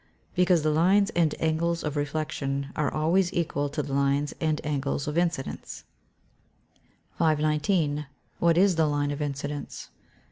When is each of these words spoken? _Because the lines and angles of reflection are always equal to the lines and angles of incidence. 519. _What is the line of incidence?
_Because 0.33 0.63
the 0.63 0.71
lines 0.71 1.11
and 1.11 1.35
angles 1.39 1.83
of 1.83 1.95
reflection 1.95 2.69
are 2.75 2.91
always 2.91 3.31
equal 3.33 3.69
to 3.69 3.83
the 3.83 3.93
lines 3.93 4.33
and 4.41 4.59
angles 4.65 5.07
of 5.07 5.15
incidence. 5.15 5.83
519. 7.19 8.07
_What 8.41 8.57
is 8.57 8.77
the 8.77 8.87
line 8.87 9.11
of 9.11 9.21
incidence? 9.21 9.89